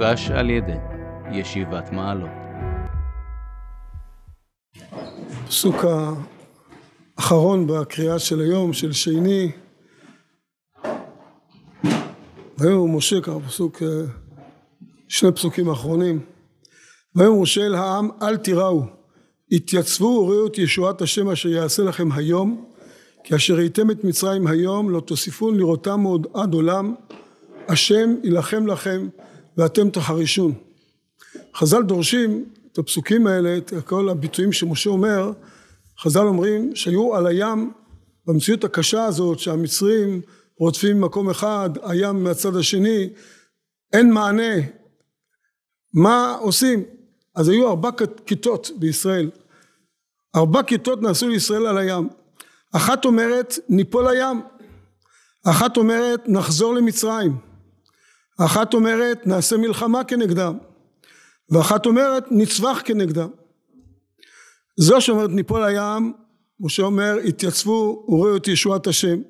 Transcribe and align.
הוגש 0.00 0.30
על 0.30 0.50
ידי 0.50 0.76
ישיבת 1.32 1.92
מעלות. 1.92 2.30
הפסוק 5.44 5.76
האחרון 7.18 7.66
בקריאה 7.66 8.18
של 8.18 8.40
היום, 8.40 8.72
של 8.72 8.92
שני, 8.92 9.50
ויאמר 12.58 12.84
משה, 12.84 13.20
ככה 13.20 13.40
פסוק, 13.48 13.82
שני 15.08 15.32
פסוקים 15.32 15.70
אחרונים, 15.70 16.20
ויאמר 17.14 17.42
משה 17.42 17.66
אל 17.66 17.74
העם 17.74 18.08
אל 18.22 18.36
תיראו, 18.36 18.82
התייצבו 19.52 20.06
וראו 20.06 20.46
את 20.46 20.58
ישועת 20.58 21.02
השם 21.02 21.28
אשר 21.28 21.48
יעשה 21.48 21.82
לכם 21.82 22.12
היום, 22.12 22.64
כי 23.24 23.36
אשר 23.36 23.54
ראיתם 23.54 23.90
את 23.90 24.04
מצרים 24.04 24.46
היום 24.46 24.90
לא 24.90 25.00
תוסיפון 25.00 25.58
לראותם 25.58 26.02
עוד 26.02 26.26
עד 26.34 26.54
עולם, 26.54 26.94
השם 27.68 28.14
יילחם 28.22 28.66
לכם 28.66 29.08
ואתם 29.56 29.90
תחרישון. 29.90 30.52
חז"ל 31.54 31.82
דורשים 31.82 32.44
את 32.72 32.78
הפסוקים 32.78 33.26
האלה, 33.26 33.56
את 33.56 33.72
כל 33.84 34.08
הביטויים 34.08 34.52
שמשה 34.52 34.90
אומר, 34.90 35.32
חז"ל 35.98 36.26
אומרים 36.26 36.76
שהיו 36.76 37.16
על 37.16 37.26
הים 37.26 37.72
במציאות 38.26 38.64
הקשה 38.64 39.04
הזאת 39.04 39.38
שהמצרים 39.38 40.20
רודפים 40.58 41.00
ממקום 41.00 41.30
אחד, 41.30 41.70
הים 41.82 42.24
מהצד 42.24 42.56
השני, 42.56 43.10
אין 43.92 44.12
מענה, 44.12 44.54
מה 45.94 46.36
עושים? 46.40 46.82
אז 47.36 47.48
היו 47.48 47.68
ארבע 47.68 47.90
כיתות 48.26 48.70
בישראל, 48.78 49.30
ארבע 50.36 50.62
כיתות 50.62 51.02
נעשו 51.02 51.28
לישראל 51.28 51.66
על 51.66 51.78
הים, 51.78 52.08
אחת 52.72 53.04
אומרת 53.04 53.58
ניפול 53.68 54.10
לים, 54.10 54.42
אחת 55.46 55.76
אומרת 55.76 56.20
נחזור 56.26 56.74
למצרים, 56.74 57.36
אחת 58.44 58.74
אומרת 58.74 59.26
נעשה 59.26 59.56
מלחמה 59.56 60.04
כנגדם, 60.04 60.58
ואחת 61.50 61.86
אומרת 61.86 62.24
נצווח 62.30 62.80
כנגדם. 62.84 63.28
זו 64.76 65.00
שאומרת 65.00 65.30
ניפול 65.30 65.66
לים, 65.66 66.12
משה 66.60 66.82
אומר 66.82 67.16
התייצבו 67.28 68.04
וראו 68.08 68.36
את 68.36 68.48
ישועת 68.48 68.86
השם. 68.86 69.20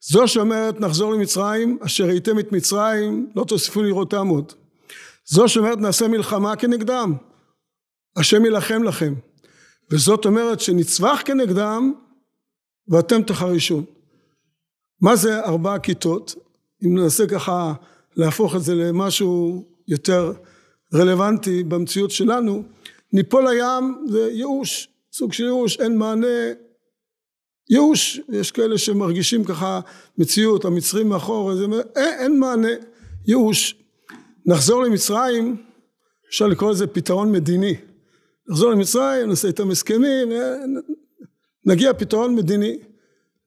זו 0.00 0.28
שאומרת 0.28 0.80
נחזור 0.80 1.14
למצרים, 1.14 1.78
אשר 1.84 2.04
ראיתם 2.04 2.38
את 2.38 2.52
מצרים 2.52 3.30
לא 3.36 3.44
תוסיפו 3.44 3.82
לראותם 3.82 4.28
עוד. 4.28 4.52
זו 5.26 5.48
שאומרת 5.48 5.78
נעשה 5.78 6.08
מלחמה 6.08 6.56
כנגדם, 6.56 7.14
השם 8.16 8.44
יילחם 8.44 8.82
לכם. 8.82 9.14
וזאת 9.90 10.24
אומרת 10.24 10.60
שנצווח 10.60 11.22
כנגדם 11.24 11.92
ואתם 12.88 13.22
תחרישון. 13.22 13.84
מה 15.00 15.16
זה 15.16 15.40
ארבע 15.40 15.78
כיתות? 15.78 16.34
אם 16.84 16.98
ננסה 16.98 17.26
ככה 17.26 17.72
להפוך 18.16 18.56
את 18.56 18.62
זה 18.62 18.74
למשהו 18.74 19.64
יותר 19.88 20.32
רלוונטי 20.94 21.62
במציאות 21.62 22.10
שלנו, 22.10 22.62
ניפול 23.12 23.48
לים 23.48 24.04
זה 24.08 24.28
ייאוש, 24.32 24.88
סוג 25.12 25.32
של 25.32 25.44
ייאוש, 25.44 25.80
אין 25.80 25.98
מענה, 25.98 26.26
ייאוש, 27.70 28.20
יש 28.28 28.50
כאלה 28.50 28.78
שמרגישים 28.78 29.44
ככה 29.44 29.80
מציאות, 30.18 30.64
המצרים 30.64 31.08
מאחור, 31.08 31.52
אין, 31.52 31.72
אין 31.96 32.38
מענה, 32.38 32.68
ייאוש. 33.26 33.74
נחזור 34.46 34.82
למצרים, 34.84 35.56
אפשר 36.28 36.46
לקרוא 36.46 36.70
לזה 36.70 36.86
פתרון 36.86 37.32
מדיני. 37.32 37.74
נחזור 38.48 38.70
למצרים, 38.70 39.28
נעשה 39.28 39.48
איתם 39.48 39.70
הסכמים, 39.70 40.28
נגיע 41.66 41.92
פתרון 41.94 42.34
מדיני, 42.34 42.78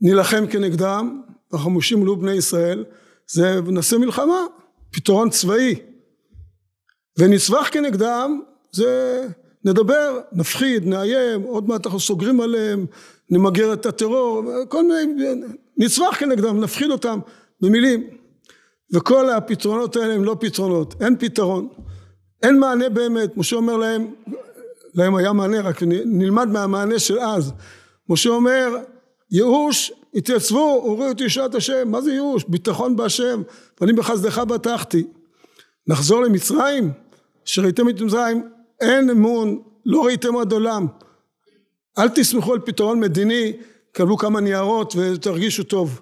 נילחם 0.02 0.48
כנגדם, 0.48 1.22
החמושים 1.54 2.02
עלו 2.02 2.16
בני 2.16 2.32
ישראל, 2.32 2.86
זה 3.32 3.62
נעשה 3.62 3.98
מלחמה, 3.98 4.46
פתרון 4.92 5.30
צבאי. 5.30 5.76
ונצווח 7.20 7.70
כנגדם, 7.72 8.42
זה 8.72 9.24
נדבר, 9.66 10.20
נפחיד, 10.32 10.88
נאיים, 10.88 11.42
עוד 11.42 11.68
מעט 11.68 11.86
אנחנו 11.86 12.00
סוגרים 12.00 12.42
עליהם, 12.42 12.86
נמגר 13.30 13.74
את 13.74 13.86
הטרור, 13.86 14.44
כל 14.70 14.84
מיני, 14.88 15.34
נצווח 15.78 16.16
כנגדם, 16.16 16.62
נפחיד 16.62 16.92
אותם 16.92 17.20
במילים. 17.62 18.08
וכל 18.94 19.30
הפתרונות 19.30 19.96
האלה 19.96 20.14
הם 20.14 20.24
לא 20.24 20.36
פתרונות, 20.40 20.96
אין 21.02 21.16
פתרון, 21.20 21.68
אין 22.44 22.60
מענה 22.60 22.90
באמת, 22.90 23.38
משה 23.38 23.56
אומר 23.56 23.78
להם, 23.78 24.14
להם 24.94 25.16
היה 25.16 25.34
מענה, 25.34 25.62
רק 25.62 25.84
נלמד 26.06 26.48
מהמענה 26.48 27.00
של 27.00 27.20
אז. 27.20 27.54
משה 28.10 28.30
אומר, 28.30 28.76
ייאוש, 29.32 29.92
התייצבו, 30.18 30.82
הורידו 30.84 31.12
את 31.12 31.22
ישועת 31.22 31.56
השם, 31.56 31.92
מה 31.92 32.02
זה 32.02 32.12
ייאוש? 32.12 32.44
ביטחון 32.48 32.96
בהשם, 32.96 33.42
ואני 33.82 33.94
בחסדך 33.94 34.38
בטחתי. 34.38 35.08
נחזור 35.88 36.22
למצרים? 36.22 36.92
שראיתם 37.46 37.90
את 37.90 38.02
מצרים, 38.02 38.50
אין 38.82 39.10
אמון, 39.10 39.62
לא 39.86 40.06
ראיתם 40.06 40.38
עד 40.38 40.52
עולם. 40.52 40.88
אל 41.98 42.10
תסמכו 42.10 42.54
על 42.54 42.60
פתרון 42.60 43.00
מדיני, 43.00 43.54
קבלו 43.92 44.18
כמה 44.18 44.42
ניירות 44.42 44.94
ותרגישו 44.96 45.64
טוב. 45.64 46.02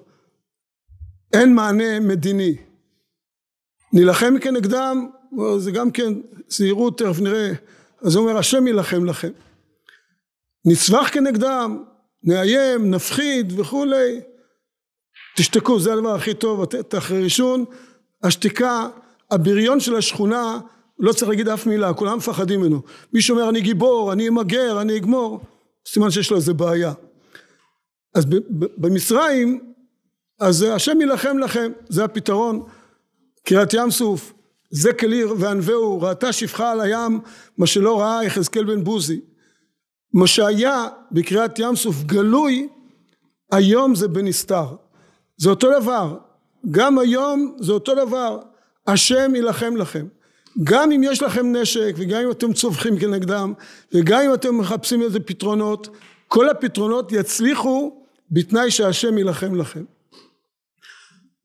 אין 1.34 1.56
מענה 1.56 2.00
מדיני. 2.00 2.56
נילחם 3.94 4.40
כנגדם, 4.42 5.09
זה 5.58 5.72
גם 5.72 5.92
כן 5.92 6.14
זהירות, 6.48 6.98
תכף 6.98 7.20
נראה. 7.20 7.52
אז 8.02 8.16
הוא 8.16 8.24
אומר, 8.24 8.38
השם 8.38 8.68
יילחם 8.68 9.06
לכם. 9.06 9.31
נצווח 10.66 11.09
כנגדם, 11.09 11.84
נאיים, 12.25 12.91
נפחיד 12.91 13.59
וכולי. 13.59 14.22
תשתקו, 15.38 15.80
זה 15.80 15.94
הדבר 15.94 16.16
הכי 16.16 16.34
טוב, 16.34 16.66
תחרישון. 16.66 17.66
השתיקה, 18.24 18.88
הבריון 19.31 19.80
של 19.80 19.96
השכונה 19.96 20.59
לא 21.00 21.13
צריך 21.13 21.30
להגיד 21.30 21.47
אף 21.47 21.66
מילה, 21.66 21.94
כולם 21.94 22.18
מפחדים 22.18 22.59
ממנו. 22.59 22.81
מי 23.13 23.22
שאומר 23.22 23.50
אני 23.50 23.62
גיבור, 23.62 24.13
אני 24.13 24.28
אמגר, 24.28 24.81
אני 24.81 24.97
אגמור, 24.97 25.40
סימן 25.88 26.12
שיש 26.12 26.31
לו 26.31 26.38
איזה 26.38 26.53
בעיה. 26.53 26.94
אז 28.16 28.25
במצרים, 28.78 29.74
אז 30.40 30.66
השם 30.72 31.02
יילחם 31.02 31.38
לכם, 31.38 31.72
זה 31.90 32.03
הפתרון. 32.03 32.63
קריית 33.47 33.74
ים 33.74 33.92
סוף, 33.92 34.34
זה 34.72 34.94
כליר 34.94 35.34
וענווהו, 35.38 36.02
ראתה 36.02 36.34
שפחה 36.34 36.72
על 36.72 36.81
הים, 36.81 37.19
מה 37.57 37.68
שלא 37.68 38.02
ראה 38.02 38.24
יחזקאל 38.24 38.63
בן 38.63 38.84
בוזי. 38.84 39.22
מה 40.16 40.28
שהיה 40.28 40.88
בקריאת 41.12 41.59
ים 41.59 41.76
סוף 41.76 42.03
גלוי, 42.03 42.68
היום 43.52 43.96
זה 43.96 44.08
בנסתר. 44.08 44.66
זה 45.38 45.50
אותו 45.50 45.80
דבר, 45.80 46.18
גם 46.72 47.00
היום 47.00 47.56
זה 47.59 47.72
אותו 47.72 47.96
דבר, 47.96 48.40
השם 48.88 49.36
יילחם 49.36 49.75
לכם. 49.75 50.06
גם 50.64 50.92
אם 50.92 51.04
יש 51.04 51.22
לכם 51.22 51.56
נשק 51.56 51.94
וגם 51.98 52.22
אם 52.22 52.31
אתם 52.31 52.54
צווחים 52.54 53.00
כנגדם 53.00 53.54
וגם 53.94 54.22
אם 54.22 54.34
אתם 54.34 54.58
מחפשים 54.58 55.02
איזה 55.02 55.20
פתרונות 55.20 55.88
כל 56.28 56.50
הפתרונות 56.50 57.12
יצליחו 57.12 58.02
בתנאי 58.31 58.72
שהשם 58.72 59.18
יילחם 59.18 59.56
לכם. 59.56 59.84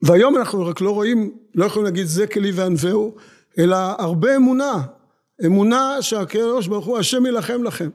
והיום 0.02 0.36
אנחנו 0.36 0.66
רק 0.66 0.80
לא 0.80 0.90
רואים 0.90 1.34
לא 1.54 1.64
יכולים 1.64 1.84
להגיד 1.84 2.06
זה 2.06 2.26
כלי 2.26 2.50
וענווהו 2.50 3.14
אלא 3.58 3.76
הרבה 3.76 4.36
אמונה. 4.36 4.82
אמונה 5.46 6.02
שהקדוש 6.02 6.66
ברוך 6.66 6.86
הוא 6.86 6.98
השם 6.98 7.26
יילחם 7.26 7.62
לכם 7.62 7.90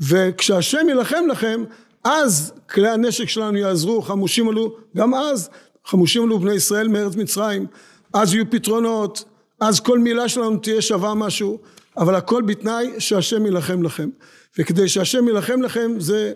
וכשהשם 0.00 0.88
יילחם 0.88 1.24
לכם 1.30 1.64
אז 2.04 2.52
כלי 2.70 2.88
הנשק 2.88 3.28
שלנו 3.28 3.58
יעזרו 3.58 4.02
חמושים 4.02 4.48
עלו 4.48 4.76
גם 4.96 5.14
אז 5.14 5.50
חמושים 5.86 6.22
עלו 6.22 6.38
בני 6.38 6.54
ישראל 6.54 6.88
מארץ 6.88 7.16
מצרים 7.16 7.66
אז 8.12 8.34
יהיו 8.34 8.50
פתרונות 8.50 9.24
אז 9.60 9.80
כל 9.80 9.98
מילה 9.98 10.28
שלנו 10.28 10.56
תהיה 10.56 10.82
שווה 10.82 11.14
משהו, 11.14 11.58
אבל 11.96 12.14
הכל 12.14 12.42
בתנאי 12.42 12.90
שהשם 12.98 13.46
יילחם 13.46 13.82
לכם. 13.82 14.10
וכדי 14.58 14.88
שהשם 14.88 15.28
יילחם 15.28 15.62
לכם 15.62 15.92
זה 15.98 16.32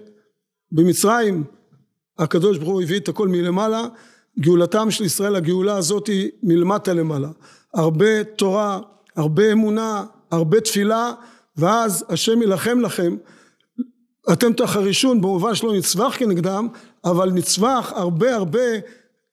במצרים 0.73 1.45
הקדוש 2.19 2.59
ברוך 2.59 2.71
הוא 2.71 2.83
הביא 2.83 2.97
את 2.97 3.09
הכל 3.09 3.29
מלמעלה, 3.29 3.87
גאולתם 4.41 4.91
של 4.91 5.05
ישראל 5.05 5.37
הגאולה 5.37 5.77
הזאת 5.77 6.07
היא 6.07 6.31
מלמטה 6.43 6.93
למעלה. 6.93 7.29
הרבה 7.75 8.25
תורה, 8.25 8.81
הרבה 9.17 9.53
אמונה, 9.53 10.05
הרבה 10.31 10.61
תפילה, 10.61 11.13
ואז 11.57 12.05
השם 12.09 12.43
יילחם 12.43 12.81
לכם. 12.81 13.17
אתם 14.33 14.53
תחרישון 14.53 15.21
במובן 15.21 15.55
שלא 15.55 15.77
נצווח 15.77 16.17
כנגדם, 16.17 16.69
אבל 17.05 17.31
נצווח 17.31 17.93
הרבה 17.93 18.35
הרבה 18.35 18.61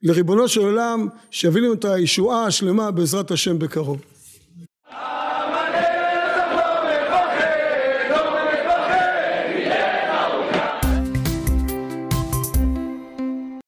לריבונו 0.03 0.47
של 0.47 0.61
עולם 0.61 1.07
שיביא 1.31 1.61
לנו 1.61 1.73
את 1.73 1.85
הישועה 1.85 2.45
השלמה 2.45 2.91
בעזרת 2.91 3.31
השם 3.31 3.59
בקרוב 3.59 4.01